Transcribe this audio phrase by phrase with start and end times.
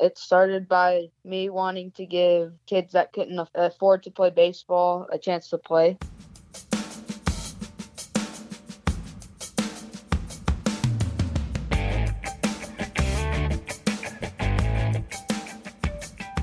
[0.00, 5.18] It started by me wanting to give kids that couldn't afford to play baseball a
[5.18, 5.96] chance to play.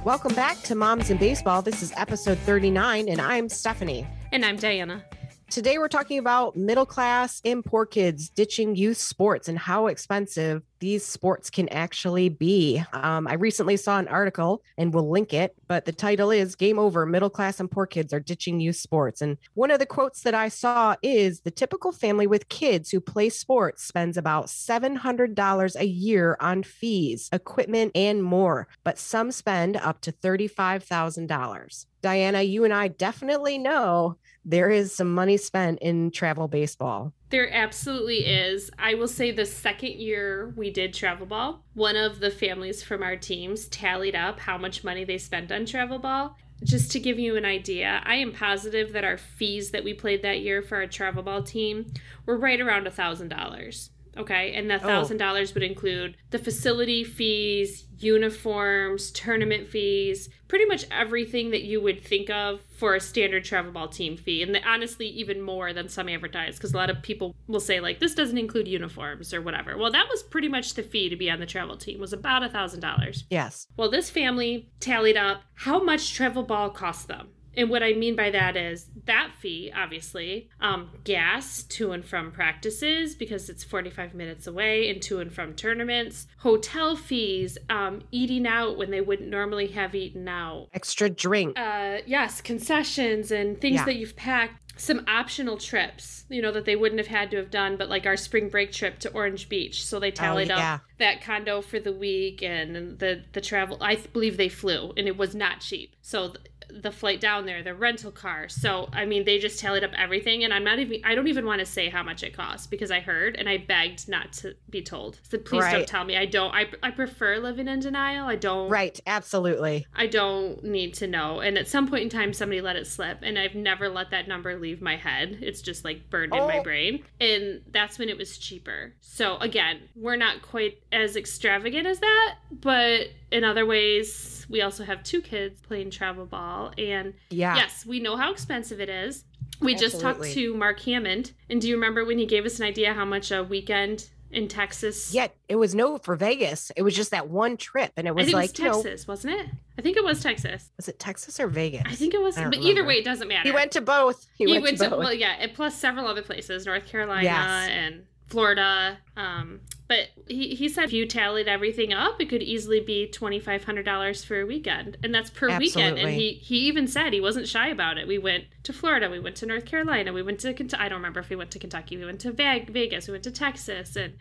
[0.05, 1.61] Welcome back to Moms in Baseball.
[1.61, 4.07] This is episode 39, and I'm Stephanie.
[4.31, 5.03] And I'm Diana.
[5.51, 10.63] Today, we're talking about middle class and poor kids ditching youth sports and how expensive
[10.79, 12.81] these sports can actually be.
[12.93, 16.79] Um, I recently saw an article and we'll link it, but the title is Game
[16.79, 19.21] Over Middle Class and Poor Kids Are Ditching Youth Sports.
[19.21, 23.01] And one of the quotes that I saw is The typical family with kids who
[23.01, 29.75] play sports spends about $700 a year on fees, equipment, and more, but some spend
[29.75, 31.85] up to $35,000.
[32.01, 37.13] Diana, you and I definitely know there is some money spent in travel baseball.
[37.29, 38.71] There absolutely is.
[38.77, 43.03] I will say the second year we did travel ball, one of the families from
[43.03, 46.37] our teams tallied up how much money they spent on travel ball.
[46.63, 50.21] Just to give you an idea, I am positive that our fees that we played
[50.21, 51.91] that year for our travel ball team
[52.25, 53.89] were right around a thousand dollars.
[54.17, 54.53] Okay.
[54.53, 54.79] And the oh.
[54.79, 61.81] thousand dollars would include the facility fees, uniforms, tournament fees, pretty much everything that you
[61.81, 64.41] would think of for a standard travel ball team fee.
[64.41, 67.79] And the, honestly, even more than some advertise, because a lot of people will say,
[67.79, 69.77] like, this doesn't include uniforms or whatever.
[69.77, 72.43] Well, that was pretty much the fee to be on the travel team, was about
[72.43, 73.25] a thousand dollars.
[73.29, 73.67] Yes.
[73.77, 77.29] Well, this family tallied up how much travel ball cost them.
[77.55, 82.31] And what I mean by that is that fee, obviously, um, gas to and from
[82.31, 88.47] practices because it's 45 minutes away and to and from tournaments, hotel fees, um, eating
[88.47, 91.57] out when they wouldn't normally have eaten out, extra drink.
[91.59, 93.85] Uh, yes, concessions and things yeah.
[93.85, 94.57] that you've packed.
[94.77, 98.07] Some optional trips, you know, that they wouldn't have had to have done, but like
[98.07, 99.85] our spring break trip to Orange Beach.
[99.85, 100.75] So they oh, tallied oh, yeah.
[100.75, 103.77] up that condo for the week and the the travel.
[103.81, 105.95] I believe they flew, and it was not cheap.
[106.01, 106.33] So
[106.81, 108.49] the flight down there, the rental car.
[108.49, 111.01] So I mean, they just tallied up everything, and I'm not even.
[111.03, 113.57] I don't even want to say how much it cost because I heard and I
[113.57, 115.19] begged not to be told.
[115.23, 115.73] So please right.
[115.73, 116.17] don't tell me.
[116.17, 116.53] I don't.
[116.53, 118.27] I I prefer living in denial.
[118.27, 118.69] I don't.
[118.69, 118.99] Right.
[119.05, 119.85] Absolutely.
[119.95, 121.39] I don't need to know.
[121.39, 124.27] And at some point in time, somebody let it slip, and I've never let that
[124.27, 125.39] number leave my head.
[125.41, 126.41] It's just like burned oh.
[126.41, 126.63] in my oh.
[126.63, 128.93] brain, and that's when it was cheaper.
[129.01, 134.83] So again, we're not quite as extravagant as that, but in other ways we also
[134.83, 136.73] have two kids playing travel ball.
[136.77, 137.55] And yeah.
[137.55, 139.23] yes, we know how expensive it is.
[139.61, 139.77] We Absolutely.
[139.77, 141.31] just talked to Mark Hammond.
[141.49, 144.47] And do you remember when he gave us an idea how much a weekend in
[144.47, 145.13] Texas?
[145.13, 146.71] Yeah, it was no for Vegas.
[146.75, 147.91] It was just that one trip.
[147.95, 149.47] And it was like, it was Texas, know, wasn't it?
[149.77, 150.69] I think it was Texas.
[150.77, 151.83] Was it Texas or Vegas?
[151.85, 152.35] I think it was.
[152.35, 152.67] But remember.
[152.67, 153.47] either way, it doesn't matter.
[153.47, 154.27] He went to both.
[154.35, 154.99] He, he went, went, to, both.
[154.99, 157.69] Well, yeah, plus several other places, North Carolina yes.
[157.69, 158.97] and Florida.
[159.15, 159.61] Um,
[159.91, 163.65] but he, he said if you tallied everything up, it could easily be twenty five
[163.65, 165.65] hundred dollars for a weekend, and that's per Absolutely.
[165.65, 165.99] weekend.
[165.99, 168.07] And he he even said he wasn't shy about it.
[168.07, 171.19] We went to Florida, we went to North Carolina, we went to I don't remember
[171.19, 171.97] if we went to Kentucky.
[171.97, 174.13] We went to Vegas, we went to Texas, and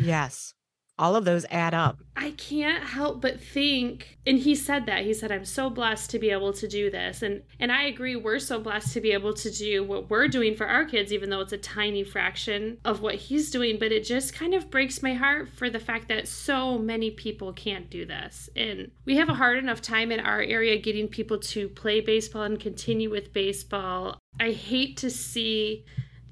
[0.00, 0.54] yes,
[0.98, 1.98] all of those add up.
[2.16, 5.04] I can't help but think and he said that.
[5.04, 7.22] He said I'm so blessed to be able to do this.
[7.22, 10.54] And and I agree we're so blessed to be able to do what we're doing
[10.54, 14.04] for our kids even though it's a tiny fraction of what he's doing, but it
[14.04, 18.06] just kind of breaks my heart for the fact that so many people can't do
[18.06, 18.48] this.
[18.54, 22.42] And we have a hard enough time in our area getting people to play baseball
[22.42, 24.18] and continue with baseball.
[24.38, 25.84] I hate to see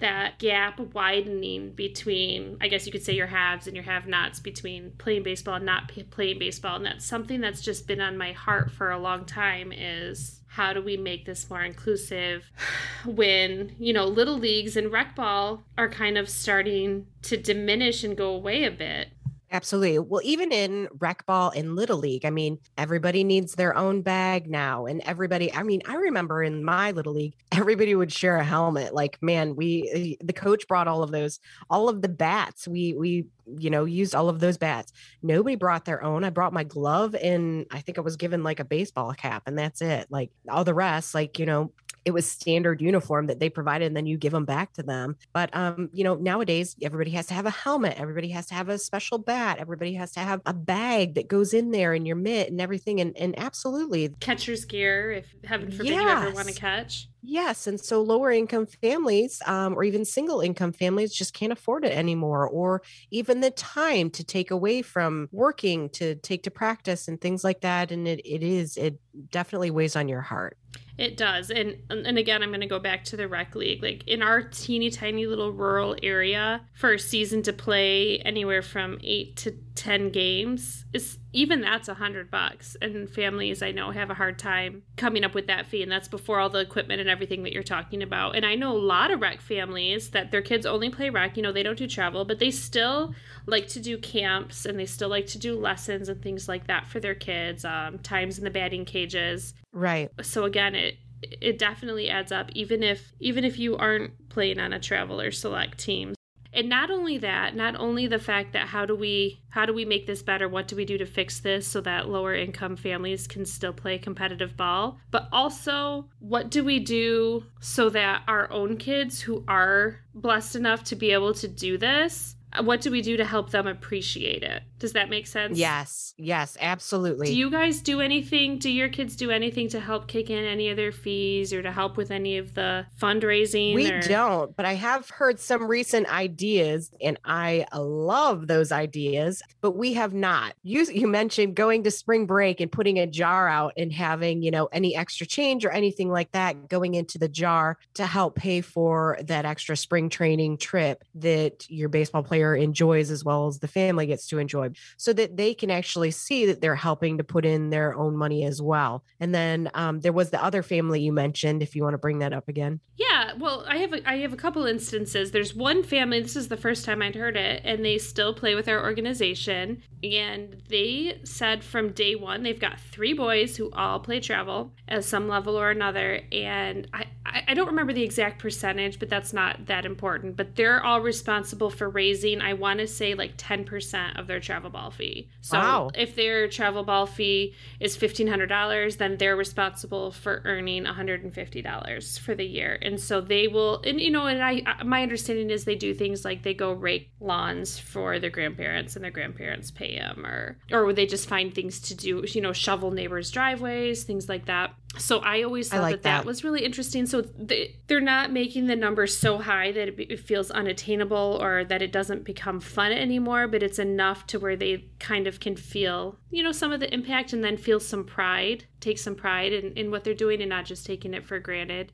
[0.03, 4.41] that gap widening between, I guess you could say, your haves and your have nots
[4.41, 6.77] between playing baseball and not playing baseball.
[6.77, 10.73] And that's something that's just been on my heart for a long time is how
[10.73, 12.51] do we make this more inclusive
[13.07, 18.17] when, you know, little leagues and rec ball are kind of starting to diminish and
[18.17, 19.09] go away a bit?
[19.53, 19.99] Absolutely.
[19.99, 24.49] Well, even in rec ball in little league, I mean, everybody needs their own bag
[24.49, 24.87] now.
[24.87, 28.95] And everybody, I mean, I remember in my little league, everybody would share a helmet.
[28.95, 32.67] Like, man, we the coach brought all of those, all of the bats.
[32.67, 33.27] We we,
[33.59, 34.91] you know, used all of those bats.
[35.23, 36.25] Nobody brought their own.
[36.25, 39.59] I brought my glove and I think I was given like a baseball cap and
[39.59, 40.07] that's it.
[40.09, 41.73] Like all the rest, like, you know,
[42.05, 45.17] it was standard uniform that they provided and then you give them back to them
[45.33, 48.69] but um you know nowadays everybody has to have a helmet everybody has to have
[48.69, 49.19] a special
[49.59, 53.01] everybody has to have a bag that goes in there and your mitt and everything
[53.01, 56.03] and and absolutely catcher's gear if heaven forbid yes.
[56.03, 57.69] you ever want to catch Yes.
[57.69, 61.93] And so lower income families um, or even single income families just can't afford it
[61.93, 67.21] anymore, or even the time to take away from working to take to practice and
[67.21, 67.93] things like that.
[67.93, 68.99] And it, it is, it
[69.31, 70.59] definitely weighs on your heart.
[70.99, 71.51] It does.
[71.51, 73.83] And and again, I'm going to go back to the rec league.
[73.83, 78.99] Like in our teeny tiny little rural area, for a season to play anywhere from
[79.03, 82.77] 8 to 10 games is even that's a hundred bucks.
[82.83, 86.09] And families i know have a hard time coming up with that fee and that's
[86.09, 88.37] before all the equipment and everything that you're talking about.
[88.37, 91.43] And i know a lot of rec families that their kids only play rec you
[91.43, 93.15] know they don't do travel but they still
[93.47, 96.87] like to do camps and they still like to do lessons and things like that
[96.87, 99.55] for their kids um, times in the batting cages.
[99.73, 100.11] Right.
[100.23, 100.99] So again it
[101.41, 105.31] it definitely adds up even if even if you aren't playing on a travel or
[105.31, 106.15] select team
[106.53, 109.85] and not only that not only the fact that how do we how do we
[109.85, 110.49] make this better?
[110.49, 113.99] What do we do to fix this so that lower income families can still play
[113.99, 114.99] competitive ball?
[115.11, 120.85] But also what do we do so that our own kids who are blessed enough
[120.85, 124.63] to be able to do this what do we do to help them appreciate it?
[124.79, 125.59] Does that make sense?
[125.59, 127.29] Yes yes absolutely.
[127.29, 130.69] Do you guys do anything do your kids do anything to help kick in any
[130.69, 134.01] of their fees or to help with any of the fundraising we or...
[134.03, 139.95] don't but i have heard some recent ideas and i love those ideas but we
[139.95, 140.55] have not.
[140.63, 144.51] You you mentioned going to spring break and putting a jar out and having you
[144.51, 148.61] know any extra change or anything like that going into the jar to help pay
[148.61, 153.59] for that extra spring training trip that your baseball player player enjoys as well as
[153.59, 157.25] the family gets to enjoy so that they can actually see that they're helping to
[157.25, 159.05] put in their own money as well.
[159.21, 162.19] And then um, there was the other family you mentioned if you want to bring
[162.19, 162.81] that up again.
[162.97, 165.31] Yeah well i have a, i have a couple instances.
[165.31, 168.55] There's one family this is the first time i'd heard it and they still play
[168.55, 174.01] with our organization and they said from day one they've got three boys who all
[174.01, 177.07] play travel at some level or another and i
[177.49, 181.71] i don't remember the exact percentage but that's not that important but they're all responsible
[181.71, 185.29] for raising I want to say like 10% of their travel ball fee.
[185.41, 185.91] So wow.
[185.95, 192.45] if their travel ball fee is $1,500, then they're responsible for earning $150 for the
[192.45, 192.79] year.
[192.83, 196.25] And so they will, and you know, and I, my understanding is they do things
[196.25, 200.93] like they go rake lawns for their grandparents and their grandparents pay them or, or
[200.93, 205.21] they just find things to do, you know, shovel neighbors' driveways, things like that so
[205.21, 207.07] I always thought like that, that, that was really interesting.
[207.07, 211.65] So they, they're not making the numbers so high that it, it, feels unattainable or
[211.65, 215.57] that it doesn't become fun anymore, but it's enough to where they kind of can
[215.57, 219.53] feel, you know, some of the impact and then feel some pride, take some pride
[219.53, 221.93] in, in what they're doing and not just taking it for granted.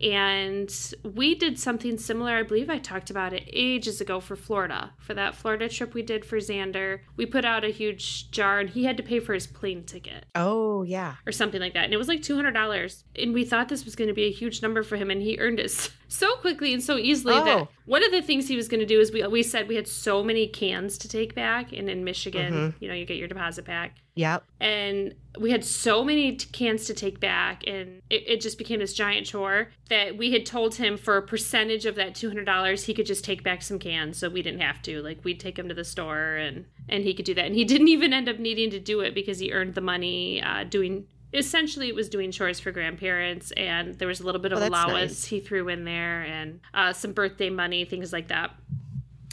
[0.00, 2.32] And we did something similar.
[2.32, 4.92] I believe I talked about it ages ago for Florida.
[4.98, 8.70] For that Florida trip we did for Xander, we put out a huge jar and
[8.70, 10.26] he had to pay for his plane ticket.
[10.34, 11.16] Oh, yeah.
[11.26, 11.84] Or something like that.
[11.84, 13.04] And it was like $200.
[13.16, 15.10] And we thought this was going to be a huge number for him.
[15.10, 17.44] And he earned it so quickly and so easily oh.
[17.44, 19.76] that one of the things he was going to do is we, we said we
[19.76, 21.72] had so many cans to take back.
[21.72, 22.76] And in Michigan, mm-hmm.
[22.80, 23.96] you know, you get your deposit back.
[24.14, 24.44] Yep.
[24.60, 28.78] And we had so many t- cans to take back, and it, it, just became
[28.78, 32.94] this giant chore that we had told him for a percentage of that $200, he
[32.94, 35.02] could just take back some cans so we didn't have to.
[35.02, 37.46] Like, we'd take him to the store and, and he could do that.
[37.46, 40.40] And he didn't even end up needing to do it because he earned the money
[40.40, 44.52] uh, doing essentially it was doing chores for grandparents and there was a little bit
[44.52, 45.24] of oh, allowance nice.
[45.24, 48.52] he threw in there and uh, some birthday money things like that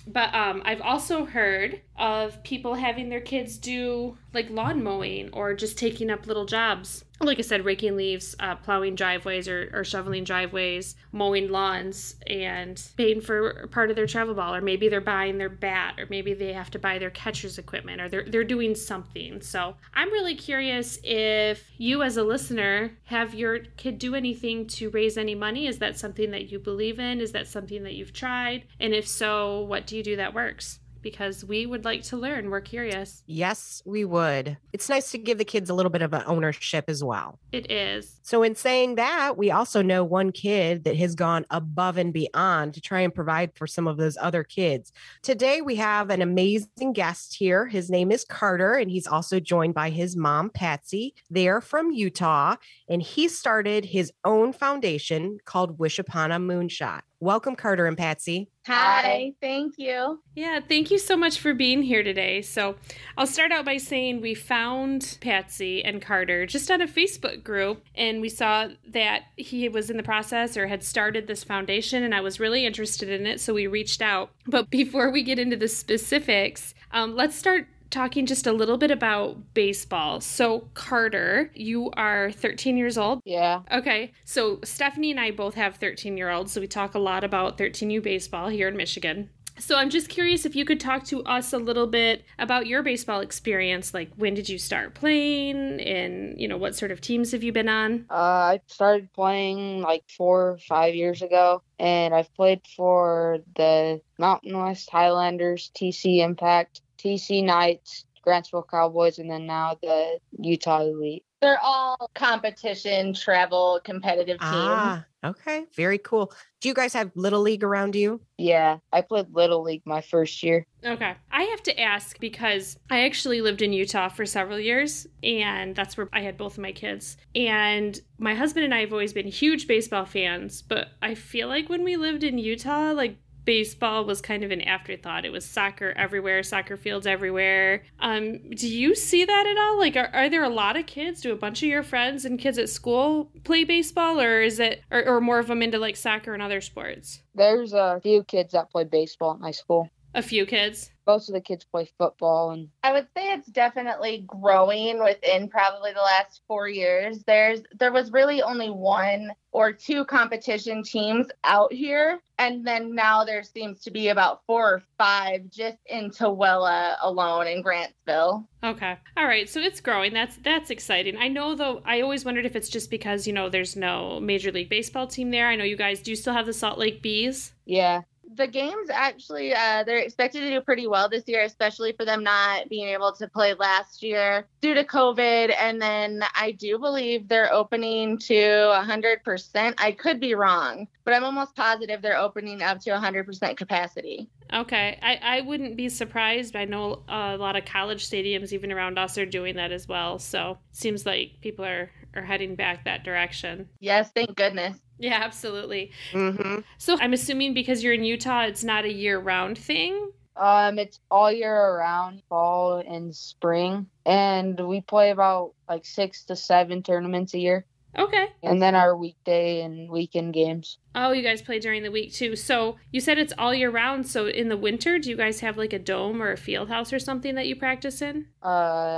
[0.07, 5.53] but um, I've also heard of people having their kids do like lawn mowing or
[5.53, 9.83] just taking up little jobs like I said, raking leaves, uh, plowing driveways or, or
[9.83, 14.56] shoveling driveways, mowing lawns, and paying for part of their travel ball.
[14.56, 18.01] Or maybe they're buying their bat, or maybe they have to buy their catcher's equipment,
[18.01, 19.42] or they're, they're doing something.
[19.42, 24.89] So I'm really curious if you, as a listener, have your kid do anything to
[24.89, 25.67] raise any money.
[25.67, 27.22] Is that something that you believe in?
[27.22, 28.65] Is that something that you've tried?
[28.79, 30.79] And if so, what do you do that works?
[31.01, 32.50] Because we would like to learn.
[32.50, 33.24] We're curious.
[33.25, 34.58] Yes, we would.
[34.74, 37.39] It's nice to give the kids a little bit of an ownership as well.
[37.51, 38.20] It is.
[38.24, 42.74] So, in saying that, we also know one kid that has gone above and beyond
[42.75, 44.91] to try and provide for some of those other kids.
[45.22, 47.67] Today, we have an amazing guest here.
[47.67, 51.15] His name is Karter, and he's also joined by his mom, Patsy.
[51.29, 52.55] They are from Utah,
[52.88, 57.01] and he started his own foundation called Wish Upon a Moonshot.
[57.24, 58.50] Welcome, Karter and Patsy.
[58.66, 60.24] Hi, thank you.
[60.34, 62.42] Yeah, thank you so much for being here today.
[62.42, 62.78] So,
[63.16, 67.84] I'll start out by saying we found Patsy and Karter just on a Facebook group,
[67.94, 72.16] and we saw that he was in the process or had started this foundation, and
[72.16, 73.40] I was really interested in it.
[73.40, 74.32] So, we reached out.
[74.48, 78.89] But before we get into the specifics, um, let's start talking just a little bit
[78.89, 80.21] about baseball.
[80.21, 83.21] So, Karter, you are 13 years old.
[83.25, 83.62] Yeah.
[83.71, 84.13] Okay.
[84.25, 86.51] So, Stephanie and I both have 13 year olds.
[86.51, 89.29] So, we talk a lot about 13U baseball here in Michigan.
[89.60, 92.81] So, I'm just curious if you could talk to us a little bit about your
[92.81, 93.93] baseball experience.
[93.93, 95.81] Like, when did you start playing?
[95.81, 98.05] And, you know, what sort of teams have you been on?
[98.10, 101.62] Uh, I started playing like four or five years ago.
[101.77, 109.29] And I've played for the Mountain West Highlanders, TC Impact, TC Knights, Grantsville Cowboys, and
[109.29, 111.24] then now the Utah Elite.
[111.41, 114.51] They're all competition, travel, competitive teams.
[114.51, 115.65] Ah, okay.
[115.75, 116.31] Very cool.
[116.60, 118.22] Do you guys have Little League around you?
[118.38, 120.67] Yeah, I played Little League my first year.
[120.86, 121.15] Okay.
[121.31, 125.98] I have to ask because I actually lived in Utah for several years, and that's
[125.98, 127.17] where I had both of my kids.
[127.34, 131.70] And my husband and I have always been huge baseball fans, but I feel like
[131.70, 135.25] when we lived in Utah, like baseball was kind of an afterthought.
[135.25, 137.83] It was soccer everywhere, soccer fields everywhere.
[138.00, 139.79] Um, do you see that at all?
[139.79, 141.21] Like, are, are there a lot of kids?
[141.21, 144.83] Do a bunch of your friends and kids at school play baseball, or is it,
[144.91, 147.21] or, or more of them into like soccer and other sports?
[147.33, 149.89] There's a few kids that play baseball at my school.
[150.13, 150.91] A few kids.
[151.08, 155.94] Most of the kids play football and I would say it's definitely growing within probably
[155.94, 157.24] the last four years.
[157.25, 163.25] There's there was really only one or two competition teams out here, and then now
[163.25, 168.46] there seems to be about four or five just in Tooele alone in Grantsville.
[168.63, 168.98] Okay.
[169.18, 169.50] All right.
[169.50, 170.13] So it's growing.
[170.13, 171.18] That's that's exciting.
[171.18, 171.82] I know though.
[171.84, 175.32] I always wondered if it's just because you know there's no Major League Baseball team
[175.32, 175.48] there.
[175.48, 177.53] I know you guys do still have the Salt Lake Bees.
[177.65, 178.01] yeah.
[178.36, 182.24] The games actually uh, they're expected to do pretty well this year especially for them
[182.24, 187.28] not being able to play last year due to covid and then i do believe
[187.28, 192.80] they're opening to 100% i could be wrong but i'm almost positive they're opening up
[192.80, 195.00] to 100% capacity Okay.
[195.02, 196.58] I I wouldn't be surprised.
[196.58, 200.20] I know a lot of college stadiums even around us are doing that as well.
[200.20, 203.70] So seems like people are are heading back that direction.
[203.80, 205.91] yes thank goodness Yeah, absolutely.
[206.12, 206.60] Mm-hmm.
[206.77, 210.12] So I'm assuming because you're in Utah, it's not a year round thing.
[210.36, 216.36] Um, it's all year around, fall and spring, and we play about like six to
[216.36, 217.65] seven tournaments a year,
[217.98, 218.27] Okay.
[218.43, 220.77] and then our weekday and weekend games.
[220.93, 222.36] Oh, you guys play during the week too.
[222.36, 224.07] So you said it's all year round.
[224.07, 226.91] So in the winter, do you guys have like a dome or a field house
[226.91, 228.27] or something that you practice in?
[228.43, 228.48] Uh,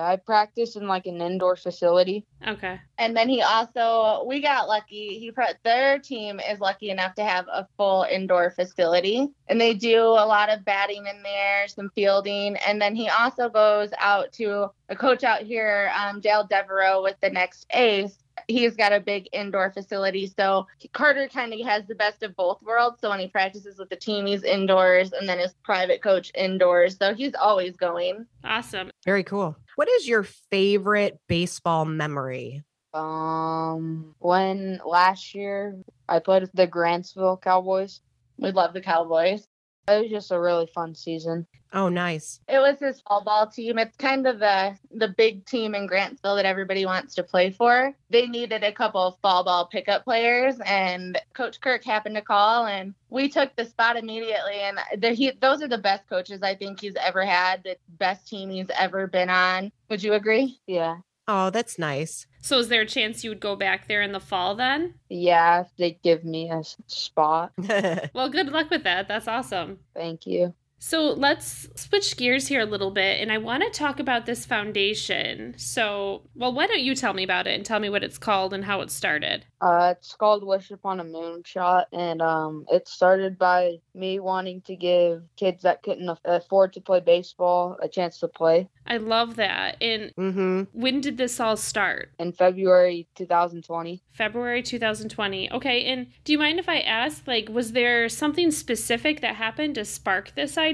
[0.03, 2.25] I practice in like an indoor facility.
[2.47, 2.79] Okay.
[2.97, 7.23] and then he also we got lucky he pro- their team is lucky enough to
[7.23, 11.89] have a full indoor facility and they do a lot of batting in there some
[11.95, 17.01] fielding and then he also goes out to a coach out here um, dale devereaux
[17.01, 18.17] with the next ace
[18.47, 22.61] he's got a big indoor facility so karter kind of has the best of both
[22.61, 26.31] worlds so when he practices with the team he's indoors and then his private coach
[26.35, 28.91] indoors so he's always going Awesome.
[29.05, 29.55] Very cool.
[29.75, 32.61] What is your favorite baseball memory?
[32.93, 35.77] Um, when last year
[36.09, 38.01] I played with the Grantsville Cowboys.
[38.37, 39.47] we love the cowboys
[39.87, 41.45] It was just a really fun season.
[41.73, 42.39] Oh, nice.
[42.47, 43.79] It was his fall ball team.
[43.79, 47.93] It's kind of the the big team in Grantsville that everybody wants to play for.
[48.11, 52.67] They needed a couple of fall ball pickup players, and Coach Kirk happened to call,
[52.67, 54.61] and we took the spot immediately.
[54.61, 57.63] And the, he, those are the best coaches I think he's ever had.
[57.63, 59.71] The best team he's ever been on.
[59.89, 60.59] Would you agree?
[60.67, 60.97] Yeah.
[61.27, 62.27] Oh, that's nice.
[62.41, 64.95] So is there a chance you would go back there in the fall then?
[65.09, 67.51] Yeah, if they give me a spot.
[68.13, 69.07] Well, good luck with that.
[69.07, 69.79] That's awesome.
[69.95, 70.53] Thank you.
[70.85, 74.45] So let's switch gears here a little bit, and I want to talk about this
[74.45, 75.53] foundation.
[75.55, 78.53] So, well, why don't you tell me about it and tell me what it's called
[78.53, 79.45] and how it started?
[79.61, 84.75] Uh, it's called Wish Upon a Moonshot, and um, it started by me wanting to
[84.75, 88.67] give kids that couldn't afford to play baseball a chance to play.
[88.85, 89.77] I love that.
[89.81, 90.63] And mm-hmm.
[90.73, 92.11] when did this all start?
[92.19, 95.49] In February 2020, February 2020.
[95.53, 99.75] Okay, and do you mind if I ask, like, was there something specific that happened
[99.75, 100.72] to spark this idea?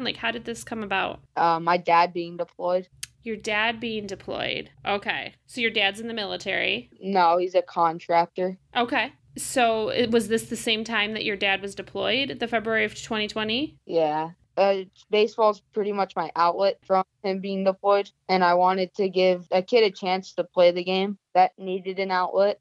[0.00, 1.20] Like, how did this come about?
[1.36, 2.88] uh, my dad being deployed.
[3.22, 4.70] Your dad being deployed.
[4.86, 6.90] Okay, so your dad's in the military.
[7.00, 8.58] No, he's a contractor.
[8.76, 12.84] Okay, so it, was this the same time that your dad was deployed, the February
[12.84, 13.78] of 2020?
[13.86, 14.30] Yeah.
[14.56, 19.48] Uh, baseball's pretty much my outlet from him being deployed, and I wanted to give
[19.50, 22.60] a kid a chance to play the game that needed an outlet.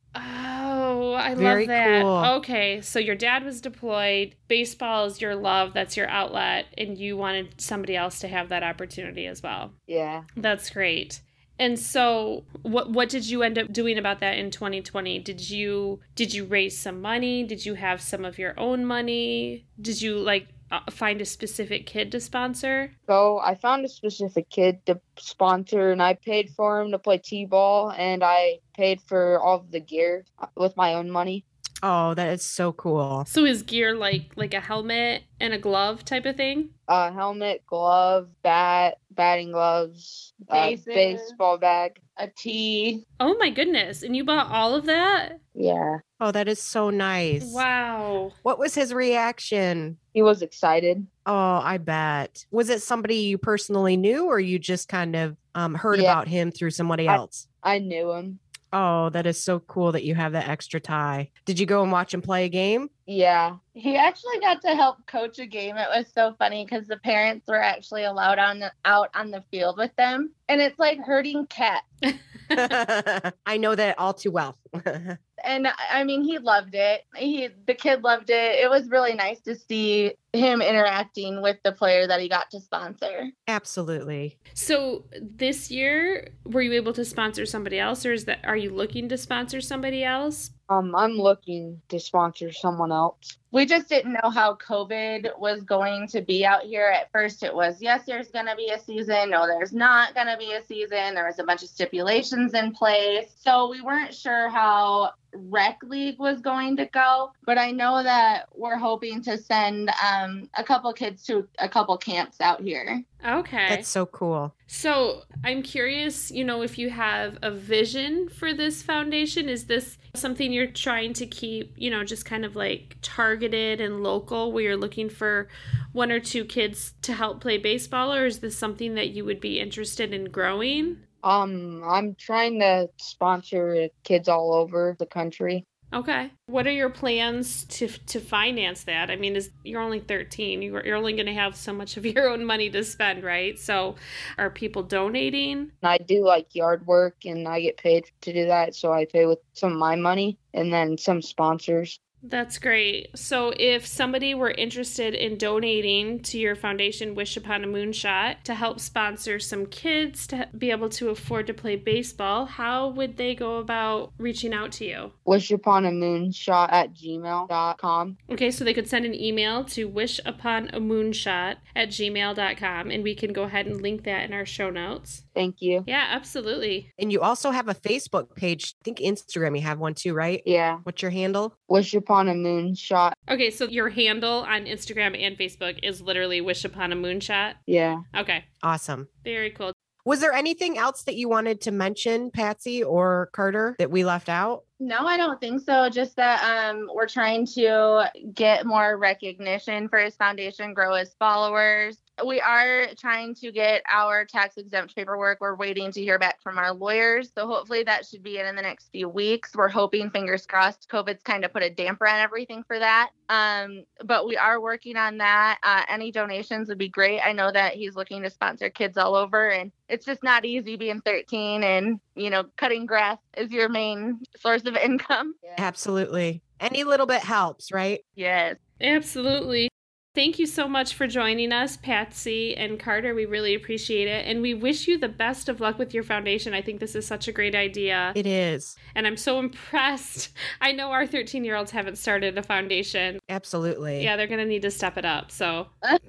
[1.12, 2.02] Oh, I Very love that.
[2.02, 2.26] cool.
[2.38, 4.36] Okay, so your dad was deployed.
[4.48, 8.64] Baseball is your love, that's your outlet, and you wanted somebody else to have that
[8.64, 9.72] opportunity as well.
[9.88, 10.24] Yeah.
[10.36, 11.22] That's great.
[11.60, 15.20] And so what what did you end up doing about that in 2020?
[15.20, 17.44] Did you did you raise some money?
[17.44, 19.66] Did you have some of your own money?
[19.80, 22.92] Did you like uh, find a specific kid to sponsor?
[23.06, 27.20] So I found a specific kid to sponsor, and I paid for him to play
[27.20, 30.26] t-ball, and I paid for all of the gear
[30.56, 31.46] with my own money.
[31.86, 33.26] Oh, that is so cool.
[33.28, 36.70] So is gear like like a helmet and a glove type of thing?
[36.88, 42.00] Uh, helmet, glove, bat, batting gloves, uh, baseball bag.
[42.18, 43.04] A tee.
[43.20, 44.02] Oh my goodness.
[44.04, 45.40] And you bought all of that?
[45.56, 47.44] Yeah, Oh, that is so nice.
[47.52, 48.32] Wow.
[48.44, 49.98] What was his reaction?
[50.14, 51.06] he was excited.
[51.26, 52.46] Oh, I bet.
[52.52, 56.12] Was it somebody you personally knew or you just kind of um, heard Yeah.
[56.12, 57.48] about him through somebody I- else?
[57.64, 58.40] I knew him.
[58.74, 61.30] Oh, that is so cool that you have that extra tie.
[61.46, 62.90] Did you go and watch him play a game?
[63.06, 65.76] Yeah, He actually got to help coach a game.
[65.76, 69.44] It was so funny because the parents were actually allowed on the, out on the
[69.52, 71.86] field with them, and it's like herding cats.
[73.46, 74.58] I know that all too well.
[75.44, 77.02] And I mean, he loved it.
[77.16, 78.60] He the kid loved it.
[78.64, 82.62] It was really nice to see him interacting with the player that he got to
[82.62, 83.30] sponsor.
[83.48, 84.38] Absolutely.
[84.54, 88.70] So this year, were you able to sponsor somebody else, or is that are you
[88.70, 90.52] looking to sponsor somebody else?
[90.74, 93.38] Um, I'm looking to sponsor someone else.
[93.52, 96.88] We just didn't know how COVID was going to be out here.
[96.88, 99.30] At first, it was yes, there's going to be a season.
[99.30, 101.14] No, there's not going to be a season.
[101.14, 103.32] There was a bunch of stipulations in place.
[103.40, 107.32] So we weren't sure how rec league was going to go.
[107.46, 111.98] But I know that we're hoping to send um, a couple kids to a couple
[111.98, 113.04] camps out here.
[113.26, 113.70] Okay.
[113.70, 114.54] That's so cool.
[114.68, 119.98] So I'm curious, you know, if you have a vision for this foundation, is this
[120.14, 124.64] something you're trying to keep, you know, just kind of like targeted and local where
[124.64, 125.48] you're looking for
[125.94, 129.40] one or two kids to help play baseball, or is this something that you would
[129.40, 130.98] be interested in growing?
[131.24, 135.66] Um, I'm trying to sponsor kids all over the country.
[135.94, 136.32] Okay.
[136.48, 139.12] What are your plans to to finance that?
[139.12, 140.64] I mean, is you're only 13.
[140.64, 143.58] You're, you're only going to have so much of your own money to spend, right?
[143.60, 143.96] So,
[144.40, 145.72] are people donating?
[145.84, 148.76] I do like yard work and I get paid to do that.
[148.76, 152.00] So I pay with some of my money and then some sponsors.
[152.24, 153.10] That's great.
[153.16, 158.54] So, if somebody were interested in donating to your foundation, Wish Upon a Moonshot, to
[158.54, 163.36] help sponsor some kids to be able to afford to play baseball, how would they
[163.36, 165.12] go about reaching out to you?
[165.26, 168.18] Wish upon a moonshot at gmail.com.
[168.32, 173.04] Okay, so they could send an email to Wish Upon a Moonshot at gmail.com, and
[173.04, 175.24] we can go ahead and link that in our show notes.
[175.34, 175.84] Thank you.
[175.88, 176.92] Yeah, absolutely.
[176.98, 178.76] And you also have a Facebook page.
[178.82, 180.42] I think Instagram, you have one too, right?
[180.46, 180.78] Yeah.
[180.84, 181.56] What's your handle?
[181.74, 183.14] Wish upon a moonshot.
[183.28, 187.56] Okay, so your handle on Instagram and Facebook is literally Wish Upon a Moonshot.
[187.66, 188.02] Yeah.
[188.16, 189.08] Okay, Awesome.
[189.24, 189.74] very cool.
[190.06, 194.30] Was there anything else that you wanted to mention, Patsy or Karter, that we left
[194.30, 194.66] out?
[194.80, 195.90] No, I don't think so.
[195.90, 201.98] Just that um, we're trying to get more recognition for his foundation, grow his followers.
[202.24, 205.40] We are trying to get our tax exempt paperwork.
[205.42, 207.32] We're waiting to hear back from our lawyers.
[207.34, 209.56] So hopefully that should be in in the next few weeks.
[209.56, 213.10] We're hoping, fingers crossed, COVID's kind of put a damper on everything for that.
[213.30, 215.58] Um, but we are working on that.
[215.64, 217.20] Uh, any donations would be great.
[217.20, 220.76] I know that he's looking to sponsor kids all over, and it's just not easy
[220.76, 225.34] being 13 and, you know, cutting grass is your main source of income.
[225.58, 226.44] Absolutely.
[226.60, 228.02] Any little bit helps, right?
[228.16, 228.58] Yes.
[228.80, 229.70] Absolutely.
[230.16, 233.16] Thank you so much for joining us, Patsy and Karter.
[233.16, 234.28] We really appreciate it.
[234.28, 236.54] And we wish you the best of luck with your foundation.
[236.54, 238.14] I think this is such a great idea.
[238.16, 238.76] It is.
[238.94, 240.30] And I'm so impressed.
[240.62, 243.18] I know our 13 year olds haven't started a foundation.
[243.28, 244.04] Absolutely.
[244.04, 245.32] Yeah, they're going to need to step it up.
[245.32, 245.68] So,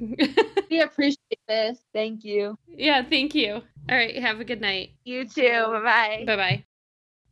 [0.71, 1.79] We appreciate this.
[1.95, 2.59] Thank you.
[2.69, 3.55] yeah, thank you.
[3.89, 4.17] All right.
[4.17, 4.91] Have a good night.
[5.05, 5.65] You too.
[5.67, 6.25] Bye bye.
[6.27, 6.65] Bye bye.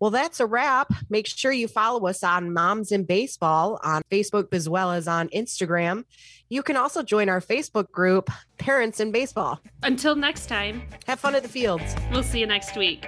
[0.02, 0.92] Well, that's a wrap.
[1.10, 5.28] Make sure you follow us on Moms in Baseball on Facebook as well as on
[5.28, 6.02] Instagram.
[6.48, 9.60] You can also join our Facebook group, Parents in Baseball.
[9.84, 11.94] Until next time, Have fun at the fields.
[12.10, 13.06] we'll see you next week.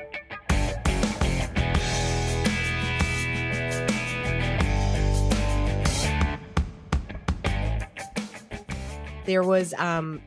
[9.24, 10.22] There was, um,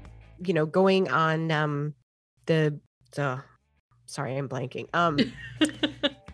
[0.45, 1.93] you know, going on um,
[2.45, 2.77] the,
[3.15, 3.41] the,
[4.05, 4.89] sorry, I'm blanking.
[4.93, 5.17] Um,